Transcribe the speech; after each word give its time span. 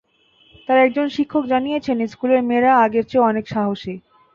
তার 0.67 0.77
একজন 0.77 1.07
শিক্ষক 1.09 1.43
জানিয়েছেন, 1.45 1.97
স্কুলের 2.07 2.41
মেয়েরা 2.43 2.71
আগের 2.85 3.05
চেয়ে 3.05 3.21
এখন 3.21 3.29
অনেক 3.31 3.45
সাহসী। 3.47 3.95